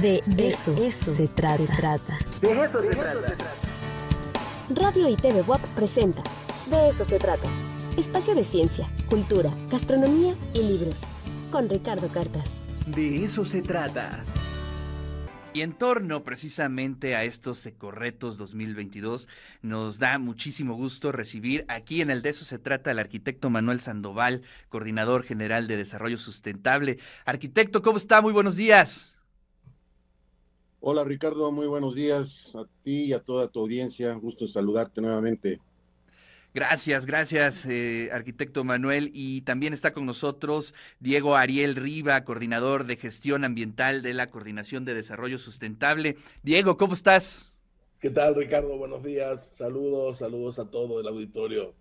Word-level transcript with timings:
De 0.00 0.20
eso, 0.38 0.74
eso 0.76 1.14
se 1.14 1.28
trata. 1.28 2.18
De 2.40 2.64
eso 2.64 2.80
se 2.80 2.88
trata. 2.90 3.36
Radio 4.70 5.08
y 5.08 5.14
TV 5.14 5.42
WAP 5.42 5.60
presenta 5.76 6.20
De 6.68 6.88
eso 6.88 7.04
se 7.04 7.18
trata. 7.20 7.46
Espacio 7.96 8.34
de 8.34 8.42
ciencia, 8.42 8.88
cultura, 9.08 9.54
gastronomía 9.70 10.34
y 10.52 10.62
libros. 10.62 10.96
Con 11.52 11.68
Ricardo 11.68 12.08
Cartas. 12.08 12.44
De 12.86 13.24
eso 13.24 13.44
se 13.44 13.62
trata. 13.62 14.22
Y 15.52 15.60
en 15.60 15.72
torno 15.72 16.24
precisamente 16.24 17.14
a 17.14 17.22
estos 17.22 17.64
Ecorretos 17.64 18.36
2022, 18.36 19.28
nos 19.62 20.00
da 20.00 20.18
muchísimo 20.18 20.74
gusto 20.74 21.12
recibir 21.12 21.64
aquí 21.68 22.00
en 22.00 22.10
el 22.10 22.20
De 22.22 22.30
eso 22.30 22.44
se 22.44 22.58
trata 22.58 22.90
al 22.90 22.98
arquitecto 22.98 23.48
Manuel 23.48 23.78
Sandoval, 23.78 24.42
coordinador 24.68 25.22
general 25.22 25.68
de 25.68 25.76
Desarrollo 25.76 26.18
Sustentable. 26.18 26.98
Arquitecto, 27.24 27.80
¿cómo 27.80 27.98
está? 27.98 28.20
Muy 28.20 28.32
buenos 28.32 28.56
días. 28.56 29.13
Hola 30.86 31.02
Ricardo, 31.02 31.50
muy 31.50 31.66
buenos 31.66 31.94
días 31.94 32.54
a 32.54 32.66
ti 32.82 33.04
y 33.04 33.14
a 33.14 33.20
toda 33.20 33.48
tu 33.48 33.60
audiencia. 33.60 34.12
Gusto 34.12 34.46
saludarte 34.46 35.00
nuevamente. 35.00 35.58
Gracias, 36.52 37.06
gracias, 37.06 37.64
eh, 37.64 38.10
arquitecto 38.12 38.64
Manuel. 38.64 39.10
Y 39.14 39.40
también 39.40 39.72
está 39.72 39.94
con 39.94 40.04
nosotros 40.04 40.74
Diego 41.00 41.36
Ariel 41.36 41.74
Riva, 41.74 42.22
coordinador 42.24 42.84
de 42.84 42.96
gestión 42.96 43.44
ambiental 43.44 44.02
de 44.02 44.12
la 44.12 44.26
Coordinación 44.26 44.84
de 44.84 44.92
Desarrollo 44.92 45.38
Sustentable. 45.38 46.18
Diego, 46.42 46.76
¿cómo 46.76 46.92
estás? 46.92 47.56
¿Qué 47.98 48.10
tal, 48.10 48.34
Ricardo? 48.34 48.76
Buenos 48.76 49.02
días. 49.02 49.42
Saludos, 49.56 50.18
saludos 50.18 50.58
a 50.58 50.66
todo 50.66 51.00
el 51.00 51.08
auditorio. 51.08 51.72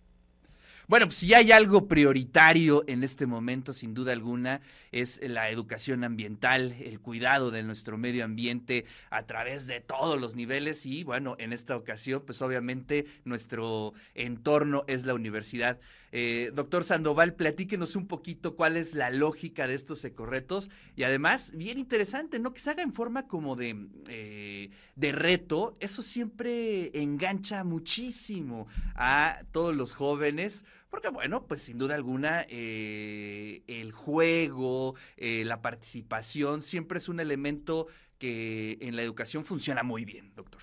Bueno, 0.87 1.05
pues 1.07 1.17
si 1.17 1.33
hay 1.33 1.51
algo 1.53 1.87
prioritario 1.87 2.83
en 2.87 3.03
este 3.03 3.25
momento, 3.25 3.71
sin 3.71 3.93
duda 3.93 4.11
alguna, 4.11 4.61
es 4.91 5.19
la 5.23 5.49
educación 5.49 6.03
ambiental, 6.03 6.75
el 6.79 6.99
cuidado 6.99 7.51
de 7.51 7.63
nuestro 7.63 7.97
medio 7.97 8.25
ambiente 8.25 8.85
a 9.09 9.25
través 9.25 9.65
de 9.65 9.79
todos 9.79 10.19
los 10.19 10.35
niveles 10.35 10.85
y 10.85 11.03
bueno, 11.03 11.35
en 11.39 11.53
esta 11.53 11.77
ocasión, 11.77 12.23
pues 12.25 12.41
obviamente 12.41 13.05
nuestro 13.23 13.93
entorno 14.13 14.83
es 14.87 15.05
la 15.05 15.13
universidad. 15.13 15.79
Eh, 16.11 16.51
doctor 16.53 16.83
Sandoval, 16.83 17.33
platíquenos 17.33 17.95
un 17.95 18.05
poquito 18.05 18.55
cuál 18.55 18.77
es 18.77 18.93
la 18.93 19.09
lógica 19.09 19.65
de 19.65 19.73
estos 19.73 20.05
ecorretos 20.05 20.69
y 20.95 21.03
además, 21.03 21.53
bien 21.55 21.79
interesante, 21.79 22.37
¿no? 22.37 22.53
Que 22.53 22.59
se 22.59 22.69
haga 22.69 22.83
en 22.83 22.93
forma 22.93 23.25
como 23.25 23.55
de, 23.55 23.87
eh, 24.09 24.52
de 24.95 25.11
reto, 25.11 25.77
eso 25.79 26.01
siempre 26.01 26.91
engancha 26.93 27.63
muchísimo 27.63 28.67
a 28.95 29.43
todos 29.51 29.75
los 29.75 29.93
jóvenes, 29.93 30.65
porque 30.89 31.09
bueno, 31.09 31.45
pues 31.47 31.61
sin 31.61 31.77
duda 31.77 31.95
alguna 31.95 32.45
eh, 32.49 33.63
el 33.67 33.91
juego, 33.91 34.95
la 35.17 35.61
participación 35.61 36.61
siempre 36.61 36.97
es 36.97 37.09
un 37.09 37.19
elemento 37.19 37.87
que 38.19 38.77
en 38.81 38.95
la 38.95 39.01
educación 39.01 39.45
funciona 39.45 39.83
muy 39.83 40.05
bien, 40.05 40.33
doctor. 40.35 40.61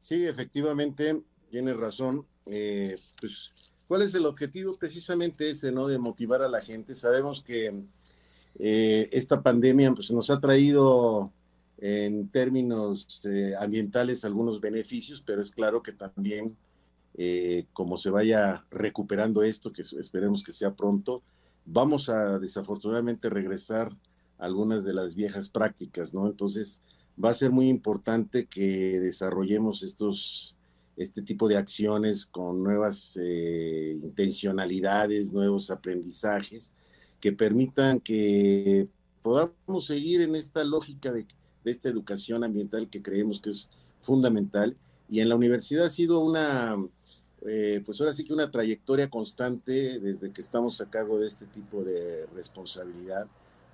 Sí, 0.00 0.26
efectivamente, 0.26 1.22
tiene 1.50 1.74
razón. 1.74 2.26
pues 2.44 3.52
¿Cuál 3.86 4.02
es 4.02 4.14
el 4.14 4.26
objetivo? 4.26 4.76
Precisamente 4.76 5.50
ese, 5.50 5.70
¿no? 5.70 5.86
De 5.86 5.98
motivar 5.98 6.42
a 6.42 6.48
la 6.48 6.62
gente. 6.62 6.94
Sabemos 6.94 7.42
que 7.42 7.84
eh, 8.58 9.08
esta 9.12 9.42
pandemia 9.42 9.92
pues, 9.92 10.10
nos 10.10 10.30
ha 10.30 10.40
traído 10.40 11.32
en 11.86 12.28
términos 12.28 13.20
eh, 13.26 13.52
ambientales 13.60 14.24
algunos 14.24 14.58
beneficios, 14.58 15.20
pero 15.20 15.42
es 15.42 15.50
claro 15.50 15.82
que 15.82 15.92
también, 15.92 16.56
eh, 17.12 17.66
como 17.74 17.98
se 17.98 18.08
vaya 18.08 18.64
recuperando 18.70 19.42
esto, 19.42 19.70
que 19.70 19.82
esperemos 19.82 20.42
que 20.42 20.52
sea 20.52 20.72
pronto, 20.72 21.20
vamos 21.66 22.08
a 22.08 22.38
desafortunadamente 22.38 23.28
regresar 23.28 23.94
a 24.38 24.46
algunas 24.46 24.82
de 24.84 24.94
las 24.94 25.14
viejas 25.14 25.50
prácticas, 25.50 26.14
¿no? 26.14 26.26
Entonces, 26.26 26.80
va 27.22 27.28
a 27.28 27.34
ser 27.34 27.50
muy 27.50 27.68
importante 27.68 28.46
que 28.46 28.98
desarrollemos 28.98 29.82
estos 29.82 30.56
este 30.96 31.20
tipo 31.20 31.48
de 31.48 31.58
acciones 31.58 32.24
con 32.24 32.62
nuevas 32.62 33.18
eh, 33.20 33.98
intencionalidades, 34.02 35.34
nuevos 35.34 35.70
aprendizajes 35.70 36.72
que 37.20 37.32
permitan 37.32 38.00
que 38.00 38.88
podamos 39.20 39.86
seguir 39.86 40.22
en 40.22 40.34
esta 40.36 40.64
lógica 40.64 41.12
de, 41.12 41.26
esta 41.70 41.88
educación 41.88 42.44
ambiental 42.44 42.88
que 42.88 43.02
creemos 43.02 43.40
que 43.40 43.50
es 43.50 43.70
fundamental. 44.02 44.76
Y 45.10 45.20
en 45.20 45.28
la 45.28 45.36
universidad 45.36 45.86
ha 45.86 45.90
sido 45.90 46.20
una, 46.20 46.76
eh, 47.46 47.82
pues 47.84 48.00
ahora 48.00 48.12
sí 48.12 48.24
que 48.24 48.32
una 48.32 48.50
trayectoria 48.50 49.10
constante 49.10 49.98
desde 50.00 50.32
que 50.32 50.40
estamos 50.40 50.80
a 50.80 50.90
cargo 50.90 51.18
de 51.18 51.26
este 51.26 51.46
tipo 51.46 51.84
de 51.84 52.26
responsabilidad, 52.34 53.26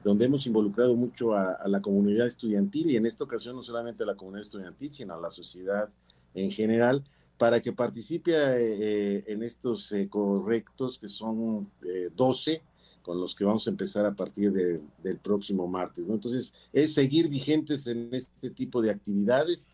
donde 0.03 0.25
hemos 0.25 0.47
involucrado 0.47 0.95
mucho 0.97 1.35
a, 1.35 1.53
a 1.53 1.69
la 1.69 1.81
comunidad 1.81 2.27
estudiantil 2.27 2.91
y 2.91 2.97
en 2.97 3.07
esta 3.07 3.25
ocasión 3.25 3.57
no 3.57 3.63
solamente 3.63 4.03
a 4.03 4.07
la 4.07 4.17
comunidad 4.17 4.43
estudiantil, 4.43 4.93
sino 4.93 5.15
a 5.15 5.21
la 5.21 5.31
sociedad 5.31 5.89
en 6.35 6.51
general 6.51 7.05
para 7.41 7.59
que 7.59 7.73
participe 7.73 8.33
eh, 8.35 9.25
en 9.27 9.43
estos 9.43 9.91
eh, 9.93 10.11
correctos, 10.11 10.99
que 10.99 11.09
son 11.09 11.71
12, 12.15 12.53
eh, 12.53 12.63
con 13.03 13.21
los 13.21 13.35
que 13.35 13.45
vamos 13.45 13.67
a 13.67 13.71
empezar 13.71 14.05
a 14.05 14.15
partir 14.15 14.53
del 14.53 15.19
próximo 15.19 15.67
martes. 15.67 16.07
¿no? 16.07 16.15
Entonces, 16.15 16.55
es 16.73 16.95
seguir 16.95 17.29
vigentes 17.29 17.87
en 17.87 18.11
este 18.13 18.51
tipo 18.51 18.83
de 18.83 18.91
actividades, 18.91 19.69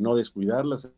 no 0.00 0.16
descuidarlas, 0.16 0.90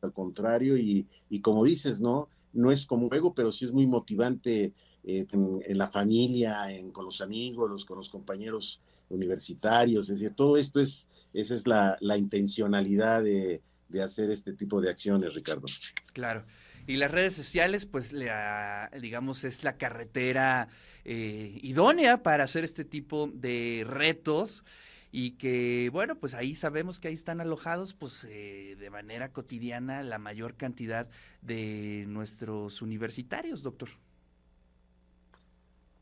al 0.00 0.12
contrario, 0.12 0.76
y, 0.76 1.06
como 1.42 1.64
dices, 1.64 2.00
¿no? 2.00 2.28
No 2.52 2.70
es 2.70 2.86
como 2.86 3.08
juego, 3.08 3.34
pero 3.34 3.52
sí 3.52 3.64
es 3.64 3.72
muy 3.72 3.86
motivante 3.86 4.72
en, 5.04 5.78
la 5.78 5.88
familia, 5.88 6.66
con 6.92 7.04
los 7.04 7.20
amigos, 7.20 7.84
con 7.84 7.98
los 7.98 8.08
compañeros 8.08 8.80
universitarios, 9.10 10.10
es 10.10 10.20
decir, 10.20 10.34
todo 10.34 10.56
esto 10.56 10.80
es, 10.80 11.06
esa 11.32 11.54
es 11.54 11.66
la, 11.66 12.16
intencionalidad 12.16 13.22
de 13.22 13.62
hacer 14.02 14.30
este 14.30 14.52
tipo 14.52 14.80
de 14.80 14.90
acciones, 14.90 15.34
Ricardo. 15.34 15.66
Claro. 16.12 16.44
Y 16.88 16.96
las 16.96 17.10
redes 17.10 17.34
sociales, 17.34 17.84
pues, 17.84 18.14
la, 18.14 18.90
digamos, 18.98 19.44
es 19.44 19.62
la 19.62 19.76
carretera 19.76 20.68
eh, 21.04 21.58
idónea 21.62 22.22
para 22.22 22.44
hacer 22.44 22.64
este 22.64 22.82
tipo 22.82 23.30
de 23.30 23.84
retos 23.86 24.64
y 25.12 25.32
que, 25.32 25.90
bueno, 25.92 26.18
pues 26.18 26.32
ahí 26.32 26.54
sabemos 26.54 26.98
que 26.98 27.08
ahí 27.08 27.14
están 27.14 27.42
alojados, 27.42 27.92
pues, 27.92 28.26
eh, 28.30 28.74
de 28.80 28.88
manera 28.88 29.32
cotidiana 29.34 30.02
la 30.02 30.16
mayor 30.16 30.56
cantidad 30.56 31.10
de 31.42 32.06
nuestros 32.08 32.80
universitarios, 32.80 33.62
doctor. 33.62 33.90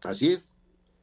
Así 0.05 0.29
es, 0.29 0.55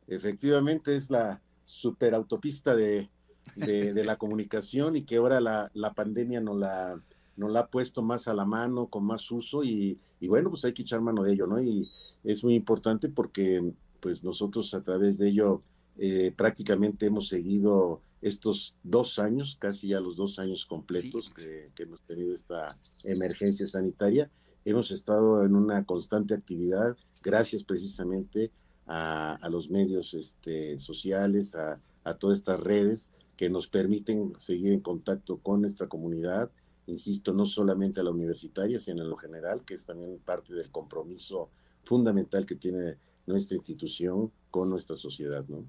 efectivamente 0.07 0.95
es 0.95 1.09
la 1.09 1.41
superautopista 1.65 2.73
de, 2.73 3.09
de, 3.57 4.03
la 4.05 4.15
comunicación 4.17 4.95
y 4.95 5.03
que 5.03 5.17
ahora 5.17 5.41
la, 5.41 5.69
la 5.73 5.94
pandemia 5.94 6.39
nos 6.39 6.57
la, 6.57 7.01
nos 7.35 7.51
la 7.51 7.61
ha 7.61 7.67
puesto 7.67 8.01
más 8.01 8.27
a 8.27 8.33
la 8.33 8.45
mano, 8.45 8.88
con 8.88 9.05
más 9.05 9.29
uso 9.31 9.63
y, 9.63 9.97
y, 10.19 10.27
bueno, 10.27 10.49
pues 10.49 10.66
hay 10.66 10.73
que 10.73 10.83
echar 10.83 11.01
mano 11.01 11.23
de 11.23 11.33
ello, 11.33 11.47
¿no? 11.47 11.61
Y 11.61 11.89
es 12.23 12.44
muy 12.44 12.55
importante 12.55 13.09
porque 13.09 13.73
pues 13.99 14.23
nosotros 14.23 14.73
a 14.73 14.81
través 14.81 15.17
de 15.17 15.29
ello 15.29 15.61
eh, 15.97 16.33
prácticamente 16.35 17.05
hemos 17.05 17.27
seguido 17.27 18.01
estos 18.21 18.75
dos 18.83 19.19
años, 19.19 19.57
casi 19.59 19.89
ya 19.89 19.99
los 19.99 20.16
dos 20.16 20.39
años 20.39 20.66
completos 20.66 21.29
que, 21.29 21.69
que, 21.75 21.83
hemos 21.83 22.01
tenido 22.01 22.33
esta 22.33 22.77
emergencia 23.03 23.67
sanitaria, 23.67 24.29
hemos 24.65 24.91
estado 24.91 25.44
en 25.45 25.55
una 25.55 25.85
constante 25.85 26.33
actividad 26.33 26.97
gracias 27.21 27.63
precisamente 27.63 28.51
a, 28.85 29.35
a 29.35 29.50
los 29.50 29.69
medios 29.69 30.13
este, 30.13 30.79
sociales, 30.79 31.55
a, 31.55 31.79
a 32.03 32.13
todas 32.15 32.39
estas 32.39 32.59
redes 32.59 33.09
que 33.38 33.50
nos 33.50 33.67
permiten 33.67 34.33
seguir 34.38 34.73
en 34.73 34.79
contacto 34.79 35.38
con 35.38 35.61
nuestra 35.61 35.88
comunidad, 35.88 36.51
insisto, 36.88 37.33
no 37.33 37.45
solamente 37.45 37.99
a 37.99 38.03
la 38.03 38.11
universitaria, 38.11 38.79
sino 38.79 39.03
en 39.03 39.09
lo 39.09 39.17
general, 39.17 39.63
que 39.66 39.75
es 39.75 39.85
también 39.85 40.19
parte 40.19 40.53
del 40.53 40.71
compromiso 40.71 41.49
fundamental 41.83 42.45
que 42.45 42.55
tiene 42.55 42.97
nuestra 43.25 43.57
institución 43.57 44.31
con 44.51 44.69
nuestra 44.69 44.95
sociedad, 44.95 45.45
¿no? 45.47 45.66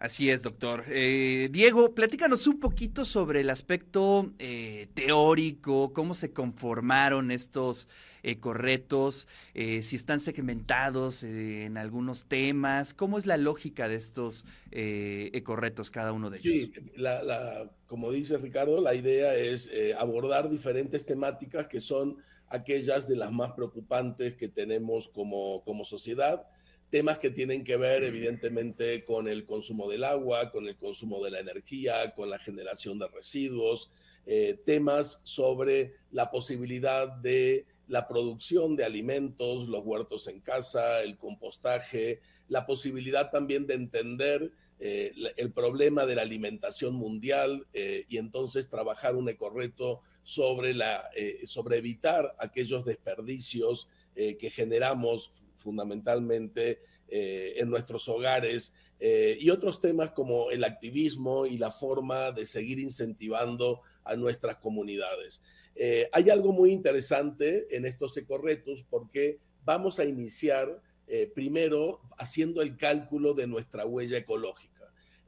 Así 0.00 0.30
es, 0.30 0.42
doctor. 0.42 0.84
Eh, 0.88 1.50
Diego, 1.52 1.94
platícanos 1.94 2.46
un 2.46 2.58
poquito 2.58 3.04
sobre 3.04 3.42
el 3.42 3.50
aspecto 3.50 4.32
eh, 4.38 4.88
teórico, 4.94 5.92
cómo 5.92 6.14
se 6.14 6.32
conformaron 6.32 7.30
estos 7.30 7.86
ecorretos, 8.22 9.26
eh, 9.52 9.82
si 9.82 9.96
están 9.96 10.18
segmentados 10.20 11.22
en 11.22 11.76
algunos 11.76 12.24
temas, 12.24 12.94
cómo 12.94 13.18
es 13.18 13.26
la 13.26 13.36
lógica 13.36 13.88
de 13.88 13.96
estos 13.96 14.46
ecorretos, 14.70 15.90
cada 15.90 16.12
uno 16.12 16.30
de 16.30 16.38
ellos. 16.38 16.50
Sí, 16.50 16.72
como 17.86 18.10
dice 18.10 18.38
Ricardo, 18.38 18.80
la 18.80 18.94
idea 18.94 19.34
es 19.34 19.70
abordar 19.98 20.48
diferentes 20.48 21.04
temáticas 21.04 21.66
que 21.66 21.80
son 21.80 22.16
aquellas 22.46 23.06
de 23.06 23.16
las 23.16 23.32
más 23.32 23.52
preocupantes 23.52 24.34
que 24.34 24.48
tenemos 24.48 25.08
como, 25.08 25.62
como 25.62 25.84
sociedad 25.84 26.46
temas 26.90 27.18
que 27.18 27.30
tienen 27.30 27.62
que 27.64 27.76
ver 27.76 28.02
evidentemente 28.02 29.04
con 29.04 29.28
el 29.28 29.46
consumo 29.46 29.88
del 29.88 30.04
agua, 30.04 30.50
con 30.50 30.66
el 30.66 30.76
consumo 30.76 31.22
de 31.24 31.30
la 31.30 31.40
energía, 31.40 32.12
con 32.14 32.28
la 32.28 32.38
generación 32.38 32.98
de 32.98 33.08
residuos, 33.08 33.90
eh, 34.26 34.60
temas 34.66 35.20
sobre 35.22 35.94
la 36.10 36.30
posibilidad 36.30 37.08
de 37.08 37.64
la 37.86 38.06
producción 38.06 38.76
de 38.76 38.84
alimentos, 38.84 39.68
los 39.68 39.84
huertos 39.84 40.28
en 40.28 40.40
casa, 40.40 41.02
el 41.02 41.16
compostaje, 41.16 42.20
la 42.48 42.66
posibilidad 42.66 43.30
también 43.30 43.66
de 43.66 43.74
entender 43.74 44.52
eh, 44.78 45.12
el 45.36 45.52
problema 45.52 46.06
de 46.06 46.14
la 46.14 46.22
alimentación 46.22 46.94
mundial 46.94 47.66
eh, 47.72 48.04
y 48.08 48.18
entonces 48.18 48.68
trabajar 48.68 49.14
un 49.14 49.28
ecorreto 49.28 50.00
sobre, 50.22 50.74
la, 50.74 51.08
sobre 51.44 51.78
evitar 51.78 52.34
aquellos 52.38 52.84
desperdicios 52.84 53.88
que 54.14 54.50
generamos 54.50 55.44
fundamentalmente 55.56 56.80
en 57.08 57.70
nuestros 57.70 58.08
hogares 58.08 58.74
y 59.00 59.48
otros 59.50 59.80
temas 59.80 60.10
como 60.10 60.50
el 60.50 60.62
activismo 60.64 61.46
y 61.46 61.56
la 61.56 61.70
forma 61.70 62.32
de 62.32 62.44
seguir 62.44 62.78
incentivando 62.78 63.80
a 64.04 64.16
nuestras 64.16 64.58
comunidades. 64.58 65.40
hay 66.12 66.30
algo 66.30 66.52
muy 66.52 66.70
interesante 66.72 67.66
en 67.74 67.86
estos 67.86 68.16
ecorretos 68.16 68.84
porque 68.90 69.38
vamos 69.64 69.98
a 69.98 70.04
iniciar 70.04 70.82
primero 71.34 72.00
haciendo 72.18 72.62
el 72.62 72.76
cálculo 72.76 73.32
de 73.32 73.46
nuestra 73.46 73.86
huella 73.86 74.18
ecológica 74.18 74.70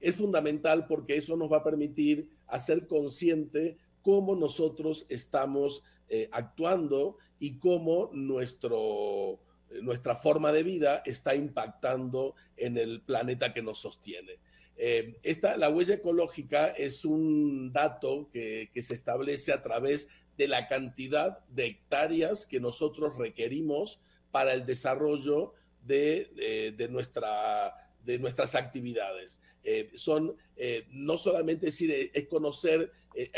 es 0.03 0.17
fundamental 0.17 0.87
porque 0.87 1.17
eso 1.17 1.37
nos 1.37 1.51
va 1.51 1.59
a 1.59 1.65
permitir 1.65 2.29
hacer 2.49 2.87
consciente 2.89 3.79
cómo 4.03 4.35
nosotros 4.35 5.07
estamos 5.09 5.85
eh, 6.09 6.29
actuando 6.33 7.17
y 7.43 7.59
cómo 7.59 8.09
nuestro, 8.13 9.41
nuestra 9.83 10.15
forma 10.15 10.53
de 10.53 10.63
vida 10.63 11.03
está 11.05 11.35
impactando 11.35 12.37
en 12.57 12.79
el 12.79 13.01
planeta 13.01 13.53
que 13.53 13.63
nos 13.63 13.81
sostiene. 13.81 14.39
Eh, 14.77 15.19
esta, 15.25 15.57
la 15.57 15.69
huella 15.69 15.97
ecológica 15.97 16.69
es 16.69 17.05
un 17.05 17.73
dato 17.73 18.31
que, 18.31 18.71
se 18.81 18.95
establece 18.95 19.53
a 19.53 19.61
través 19.61 20.07
de 20.39 20.47
la 20.47 20.69
cantidad 20.69 21.41
de 21.49 21.67
hectáreas 21.67 22.47
que 22.47 22.61
nosotros 22.61 23.19
requerimos 23.19 24.01
para 24.31 24.55
el 24.55 24.65
desarrollo 24.65 25.55
de, 25.85 26.31
eh, 26.37 26.73
de 26.77 26.89
nuestra 26.89 27.92
de 28.05 28.19
nuestras 28.19 28.55
actividades. 28.55 29.41
Eh, 29.65 29.91
son 29.95 30.37
eh, 30.57 30.87
no 30.91 31.17
solamente 31.19 31.67
decir, 31.67 31.91
eh, 31.91 32.11
es 32.13 32.27
conocer, 32.27 32.91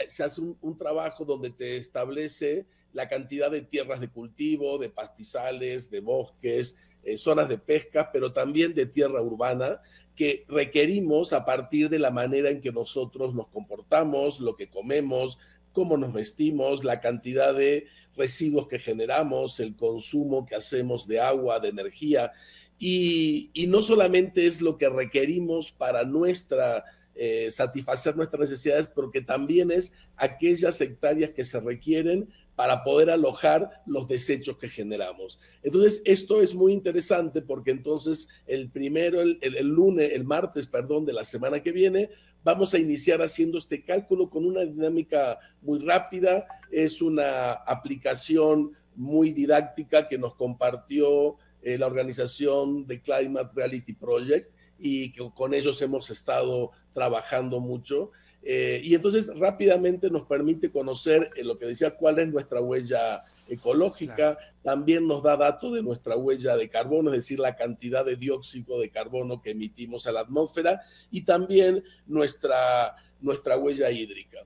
se 0.08 0.22
hace 0.22 0.40
un, 0.40 0.78
trabajo 0.78 1.24
donde 1.24 1.50
te 1.50 1.76
establece 1.76 2.64
la 2.92 3.08
cantidad 3.08 3.50
de 3.50 3.62
tierras 3.62 3.98
de 3.98 4.08
cultivo, 4.08 4.78
de 4.78 4.88
pastizales, 4.88 5.90
de 5.90 5.98
bosques, 5.98 6.76
zonas 7.16 7.48
de 7.48 7.58
pesca, 7.58 8.10
pero 8.12 8.32
también 8.32 8.72
de 8.72 8.86
tierra 8.86 9.20
urbana 9.20 9.80
que 10.14 10.44
requerimos 10.46 11.32
a 11.32 11.44
partir 11.44 11.88
de 11.88 11.98
la 11.98 12.12
manera 12.12 12.50
en 12.50 12.60
que 12.60 12.70
nosotros 12.70 13.34
nos 13.34 13.48
comportamos, 13.48 14.38
lo 14.38 14.54
que 14.54 14.68
comemos, 14.68 15.38
cómo 15.72 15.96
nos 15.96 16.12
vestimos, 16.12 16.84
la 16.84 17.00
cantidad 17.00 17.52
de 17.52 17.88
residuos 18.16 18.68
que 18.68 18.78
generamos, 18.78 19.58
el 19.60 19.74
consumo 19.74 20.46
que 20.46 20.54
hacemos 20.54 21.06
de 21.06 21.20
agua, 21.20 21.60
de 21.60 21.68
energía. 21.68 22.32
Y, 22.78 23.50
no 23.68 23.82
solamente 23.82 24.46
es 24.46 24.60
lo 24.60 24.76
que 24.76 24.88
requerimos 24.88 25.72
para 25.72 26.04
nuestra 26.04 26.84
eh, 27.14 27.48
satisfacer 27.50 28.16
nuestras 28.16 28.40
necesidades, 28.50 28.88
pero 28.88 29.10
que 29.10 29.20
también 29.20 29.70
es 29.70 29.92
aquellas 30.16 30.80
hectáreas 30.80 31.30
que 31.30 31.44
se 31.44 31.60
requieren 31.60 32.28
para 32.56 32.84
poder 32.84 33.10
alojar 33.10 33.82
los 33.86 34.06
desechos 34.06 34.58
que 34.58 34.68
generamos. 34.68 35.40
Entonces, 35.62 36.02
esto 36.04 36.40
es 36.40 36.54
muy 36.54 36.72
interesante 36.72 37.42
porque 37.42 37.70
entonces 37.70 38.28
el 38.46 38.70
primero, 38.70 39.22
el, 39.22 39.38
el, 39.40 39.66
lunes, 39.66 40.12
el 40.12 40.24
martes, 40.24 40.66
perdón, 40.66 41.04
de 41.04 41.12
la 41.12 41.24
semana 41.24 41.62
que 41.62 41.72
viene, 41.72 42.10
vamos 42.44 42.74
a 42.74 42.78
iniciar 42.78 43.22
haciendo 43.22 43.58
este 43.58 43.82
cálculo 43.82 44.28
con 44.30 44.44
una 44.44 44.60
dinámica 44.60 45.38
muy 45.62 45.80
rápida. 45.80 46.46
Es 46.70 47.02
una 47.02 47.52
aplicación 47.52 48.72
muy 48.94 49.32
didáctica 49.32 50.08
que 50.08 50.18
nos 50.18 50.34
compartió 50.34 51.36
eh, 51.64 51.78
la 51.78 51.86
organización 51.86 52.86
de 52.86 53.00
Climate 53.00 53.48
Reality 53.54 53.94
Project 53.94 54.54
y 54.78 55.12
que 55.12 55.30
con 55.34 55.54
ellos 55.54 55.80
hemos 55.80 56.10
estado 56.10 56.72
trabajando 56.92 57.58
mucho. 57.58 58.10
Eh, 58.42 58.82
y 58.84 58.94
entonces 58.94 59.30
rápidamente 59.38 60.10
nos 60.10 60.26
permite 60.26 60.70
conocer 60.70 61.30
eh, 61.34 61.42
lo 61.42 61.58
que 61.58 61.64
decía, 61.64 61.96
cuál 61.96 62.18
es 62.18 62.28
nuestra 62.28 62.60
huella 62.60 63.22
ecológica, 63.48 64.36
también 64.62 65.06
nos 65.06 65.22
da 65.22 65.38
datos 65.38 65.72
de 65.72 65.82
nuestra 65.82 66.18
huella 66.18 66.54
de 66.54 66.68
carbono, 66.68 67.08
es 67.10 67.16
decir, 67.16 67.38
la 67.38 67.56
cantidad 67.56 68.04
de 68.04 68.16
dióxido 68.16 68.78
de 68.78 68.90
carbono 68.90 69.40
que 69.40 69.52
emitimos 69.52 70.06
a 70.06 70.12
la 70.12 70.20
atmósfera 70.20 70.82
y 71.10 71.22
también 71.22 71.82
nuestra, 72.06 72.94
nuestra 73.22 73.56
huella 73.56 73.90
hídrica. 73.90 74.40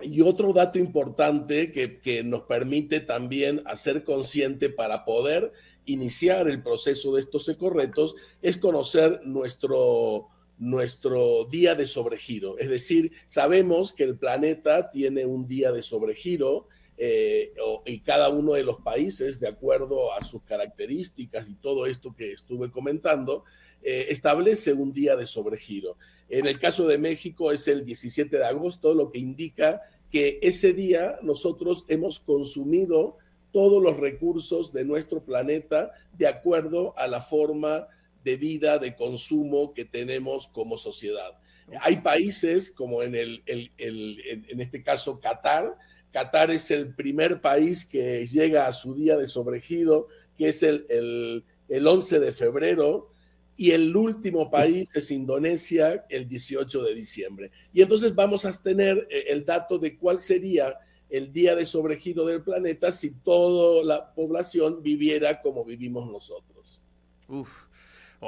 Y 0.00 0.20
otro 0.20 0.52
dato 0.52 0.78
importante 0.78 1.72
que, 1.72 2.22
nos 2.22 2.42
permite 2.42 3.00
también 3.00 3.62
hacer 3.64 4.04
consciente 4.04 4.68
para 4.68 5.04
poder 5.04 5.52
iniciar 5.86 6.48
el 6.48 6.62
proceso 6.62 7.14
de 7.14 7.20
estos 7.22 7.48
ecorretos 7.48 8.14
es 8.42 8.58
conocer 8.58 9.20
nuestro, 9.24 10.28
nuestro 10.58 11.46
día 11.46 11.74
de 11.74 11.86
sobregiro. 11.86 12.58
Es 12.58 12.68
decir, 12.68 13.12
sabemos 13.26 13.92
que 13.92 14.04
el 14.04 14.18
planeta 14.18 14.90
tiene 14.90 15.24
un 15.24 15.46
día 15.46 15.72
de 15.72 15.80
sobregiro 15.80 16.68
eh, 16.98 17.52
y 17.84 18.00
cada 18.00 18.30
uno 18.30 18.54
de 18.54 18.62
los 18.62 18.80
países, 18.80 19.38
de 19.38 19.48
acuerdo 19.48 20.12
a 20.12 20.24
sus 20.24 20.42
características 20.42 21.48
y 21.48 21.54
todo 21.54 21.86
esto 21.86 22.14
que 22.14 22.32
estuve 22.32 22.70
comentando, 22.70 23.44
eh, 23.82 24.06
establece 24.08 24.72
un 24.72 24.92
día 24.92 25.16
de 25.16 25.26
sobregiro. 25.26 25.96
En 26.28 26.46
el 26.46 26.58
caso 26.58 26.86
de 26.86 26.98
México 26.98 27.52
es 27.52 27.68
el 27.68 27.84
17 27.84 28.38
de 28.38 28.44
agosto, 28.44 28.94
lo 28.94 29.10
que 29.10 29.18
indica 29.18 29.82
que 30.10 30.38
ese 30.42 30.72
día 30.72 31.18
nosotros 31.22 31.84
hemos 31.88 32.18
consumido 32.18 33.18
todos 33.52 33.82
los 33.82 33.96
recursos 33.96 34.72
de 34.72 34.84
nuestro 34.84 35.22
planeta 35.22 35.92
de 36.16 36.26
acuerdo 36.26 36.94
a 36.98 37.06
la 37.06 37.20
forma 37.20 37.86
de 38.24 38.36
vida, 38.36 38.78
de 38.78 38.96
consumo 38.96 39.72
que 39.72 39.84
tenemos 39.84 40.48
como 40.48 40.78
sociedad. 40.78 41.38
Hay 41.80 41.96
países 41.96 42.70
como 42.70 43.02
en, 43.02 43.14
el, 43.14 43.42
en 43.46 44.60
este 44.60 44.82
caso 44.82 45.20
Qatar. 45.20 45.76
Qatar 46.16 46.50
es 46.50 46.70
el 46.70 46.94
primer 46.94 47.42
país 47.42 47.84
que 47.84 48.26
llega 48.26 48.66
a 48.66 48.72
su 48.72 48.94
día 48.94 49.18
de 49.18 49.26
sobregido, 49.26 50.08
que 50.38 50.48
es 50.48 50.62
el, 50.62 50.86
el, 50.88 51.44
el 51.68 51.86
11 51.86 52.20
de 52.20 52.32
febrero, 52.32 53.10
y 53.54 53.72
el 53.72 53.94
último 53.94 54.50
país 54.50 54.88
es 54.96 55.10
Indonesia 55.10 56.06
el 56.08 56.26
18 56.26 56.82
de 56.84 56.94
diciembre. 56.94 57.50
Y 57.70 57.82
entonces 57.82 58.14
vamos 58.14 58.46
a 58.46 58.62
tener 58.62 59.06
eh, 59.10 59.24
el 59.28 59.44
dato 59.44 59.78
de 59.78 59.98
cuál 59.98 60.18
sería 60.18 60.78
el 61.10 61.30
día 61.34 61.54
de 61.54 61.66
sobregiro 61.66 62.24
del 62.24 62.42
planeta 62.42 62.92
si 62.92 63.10
toda 63.10 63.84
la 63.84 64.14
población 64.14 64.82
viviera 64.82 65.42
como 65.42 65.66
vivimos 65.66 66.10
nosotros. 66.10 66.80
Uf. 67.28 67.65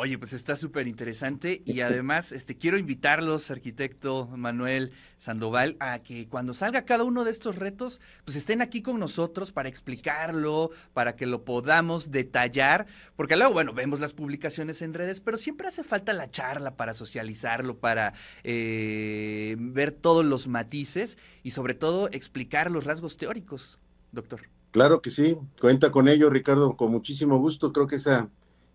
Oye, 0.01 0.17
pues 0.17 0.33
está 0.33 0.55
súper 0.55 0.87
interesante 0.87 1.61
y 1.65 1.81
además 1.81 2.31
este, 2.31 2.57
quiero 2.57 2.79
invitarlos, 2.79 3.51
arquitecto 3.51 4.29
Manuel 4.29 4.93
Sandoval, 5.19 5.77
a 5.81 5.99
que 5.99 6.29
cuando 6.29 6.53
salga 6.53 6.85
cada 6.85 7.03
uno 7.03 7.25
de 7.25 7.33
estos 7.33 7.57
retos, 7.57 8.01
pues 8.25 8.37
estén 8.37 8.63
aquí 8.63 8.81
con 8.81 9.01
nosotros 9.01 9.51
para 9.51 9.69
explicarlo, 9.69 10.71
para 10.93 11.17
que 11.17 11.27
lo 11.27 11.43
podamos 11.43 12.13
detallar, 12.13 12.87
porque 13.17 13.37
luego, 13.37 13.53
bueno, 13.53 13.73
vemos 13.73 13.99
las 13.99 14.13
publicaciones 14.13 14.83
en 14.83 14.95
redes, 14.95 15.21
pero 15.21 15.37
siempre 15.37 15.67
hace 15.67 15.83
falta 15.83 16.13
la 16.13 16.31
charla 16.31 16.77
para 16.77 16.95
socializarlo, 16.95 17.79
para 17.79 18.15
eh, 18.45 19.57
ver 19.59 19.91
todos 19.91 20.25
los 20.25 20.47
matices 20.47 21.19
y 21.43 21.51
sobre 21.51 21.75
todo 21.75 22.09
explicar 22.13 22.71
los 22.71 22.85
rasgos 22.85 23.17
teóricos, 23.17 23.81
doctor. 24.13 24.43
Claro 24.71 25.03
que 25.03 25.11
sí, 25.11 25.37
cuenta 25.61 25.91
con 25.91 26.07
ello, 26.07 26.31
Ricardo, 26.31 26.77
con 26.77 26.93
muchísimo 26.93 27.41
gusto. 27.41 27.73
Creo 27.73 27.89
que 27.89 27.97
esa 27.97 28.29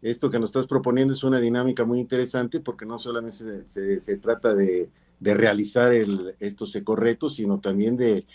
esto 0.03 0.29
que 0.29 0.37
nos 0.37 0.49
estás 0.49 0.67
proponiendo 0.67 1.13
es 1.13 1.23
una 1.23 1.39
dinámica 1.39 1.85
muy 1.85 1.99
interesante 1.99 2.59
porque 2.59 2.85
no 2.85 2.99
solamente 2.99 3.65
se, 3.65 4.17
trata 4.17 4.53
de, 4.53 4.89
realizar 5.21 5.93
estos 6.39 6.75
ecorretos, 6.75 7.35
sino 7.35 7.59
también 7.59 7.95
de, 7.95 8.25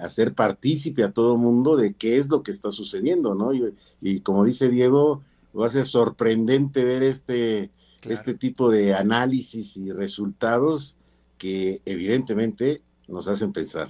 hacer 0.00 0.34
partícipe 0.34 1.04
a 1.04 1.12
todo 1.12 1.36
mundo 1.36 1.76
de 1.76 1.94
qué 1.94 2.18
es 2.18 2.28
lo 2.28 2.42
que 2.42 2.50
está 2.50 2.72
sucediendo, 2.72 3.34
¿no? 3.34 3.52
Y, 4.00 4.20
como 4.20 4.44
dice 4.44 4.68
Diego, 4.68 5.22
va 5.58 5.68
a 5.68 5.70
ser 5.70 5.86
sorprendente 5.86 6.84
ver 6.84 7.04
este, 7.04 7.70
este 8.08 8.34
tipo 8.34 8.68
de 8.68 8.94
análisis 8.94 9.76
y 9.76 9.92
resultados 9.92 10.96
que 11.38 11.80
evidentemente 11.84 12.82
nos 13.06 13.28
hacen 13.28 13.52
pensar. 13.52 13.88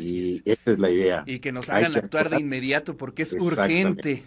y 0.00 0.42
esa 0.44 0.72
es 0.72 0.78
la 0.80 0.90
idea. 0.90 1.22
Y 1.26 1.38
que 1.38 1.52
nos 1.52 1.68
hagan 1.68 1.96
actuar 1.96 2.30
de 2.30 2.40
inmediato 2.40 2.96
porque 2.96 3.22
es 3.22 3.32
urgente. 3.34 4.24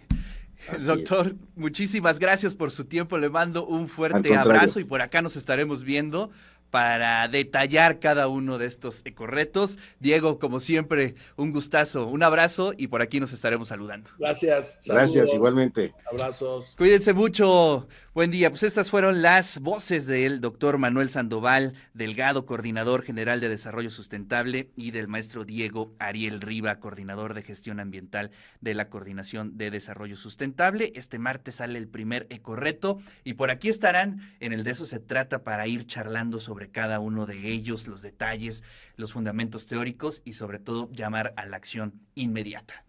Doctor, 0.85 1.35
muchísimas 1.55 2.19
gracias 2.19 2.55
por 2.55 2.71
su 2.71 2.85
tiempo. 2.85 3.17
Le 3.17 3.29
mando 3.29 3.65
un 3.65 3.87
fuerte 3.87 4.35
abrazo 4.35 4.79
y 4.79 4.83
por 4.83 5.01
acá 5.01 5.21
nos 5.21 5.35
estaremos 5.35 5.83
viendo 5.83 6.31
para 6.69 7.27
detallar 7.27 7.99
cada 7.99 8.27
uno 8.27 8.57
de 8.57 8.65
estos 8.65 9.01
ecorretos. 9.05 9.77
Diego, 9.99 10.39
como 10.39 10.59
siempre, 10.59 11.15
un 11.35 11.51
gustazo, 11.51 12.07
un 12.07 12.23
abrazo 12.23 12.73
y 12.77 12.87
por 12.87 13.01
aquí 13.01 13.19
nos 13.19 13.33
estaremos 13.33 13.69
saludando. 13.69 14.09
Gracias. 14.17 14.79
Saludos. 14.81 15.13
Gracias, 15.13 15.33
igualmente. 15.33 15.93
Abrazos. 16.11 16.73
Cuídense 16.77 17.13
mucho. 17.13 17.87
Buen 18.13 18.31
día. 18.31 18.49
Pues 18.49 18.63
estas 18.63 18.89
fueron 18.89 19.21
las 19.21 19.59
voces 19.59 20.07
del 20.07 20.41
doctor 20.41 20.79
Manuel 20.79 21.09
Sandoval, 21.09 21.73
Delgado, 21.93 22.47
coordinador 22.47 23.03
general 23.03 23.39
de 23.39 23.49
Desarrollo 23.49 23.91
Sustentable, 23.91 24.71
y 24.75 24.89
del 24.89 25.07
maestro 25.07 25.45
Diego 25.45 25.93
Ariel 25.99 26.41
Riva, 26.41 26.79
coordinador 26.79 27.35
de 27.35 27.43
gestión 27.43 27.79
ambiental 27.79 28.31
de 28.59 28.73
la 28.73 28.89
Coordinación 28.89 29.57
de 29.57 29.69
Desarrollo 29.69 30.15
Sustentable. 30.15 30.91
Este 30.95 31.19
martes 31.19 31.55
sale 31.55 31.77
el 31.77 31.87
primer 31.87 32.25
ecorreto 32.31 32.99
y 33.23 33.35
por 33.35 33.51
aquí 33.51 33.69
estarán. 33.69 34.19
En 34.39 34.51
el 34.51 34.63
de 34.63 34.71
eso 34.71 34.85
se 34.85 34.99
trata 34.99 35.43
para 35.43 35.67
ir 35.67 35.85
charlando 35.85 36.39
sobre 36.39 36.56
sobre 36.57 36.71
cada 36.71 36.99
uno 36.99 37.27
de 37.27 37.51
ellos, 37.51 37.85
los 37.85 38.01
detalles, 38.01 38.63
los 38.95 39.13
fundamentos 39.13 39.67
teóricos 39.67 40.23
y 40.25 40.33
sobre 40.33 40.57
todo 40.57 40.89
llamar 40.91 41.35
a 41.37 41.45
la 41.45 41.55
acción 41.55 42.01
inmediata. 42.15 42.86